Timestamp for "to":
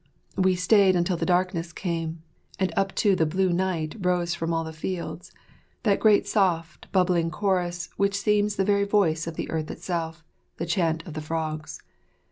2.95-3.15